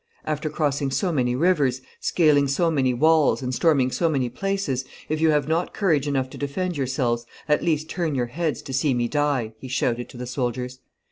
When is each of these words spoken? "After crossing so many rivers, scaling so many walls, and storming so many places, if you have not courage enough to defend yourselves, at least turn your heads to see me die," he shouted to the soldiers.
"After 0.25 0.49
crossing 0.49 0.89
so 0.89 1.11
many 1.11 1.35
rivers, 1.35 1.79
scaling 1.99 2.47
so 2.47 2.71
many 2.71 2.91
walls, 2.91 3.43
and 3.43 3.53
storming 3.53 3.91
so 3.91 4.09
many 4.09 4.29
places, 4.29 4.83
if 5.09 5.21
you 5.21 5.29
have 5.29 5.47
not 5.47 5.75
courage 5.75 6.07
enough 6.07 6.27
to 6.31 6.39
defend 6.39 6.75
yourselves, 6.75 7.27
at 7.47 7.61
least 7.63 7.87
turn 7.87 8.15
your 8.15 8.25
heads 8.25 8.63
to 8.63 8.73
see 8.73 8.95
me 8.95 9.07
die," 9.07 9.53
he 9.59 9.67
shouted 9.67 10.09
to 10.09 10.17
the 10.17 10.25
soldiers. 10.25 10.79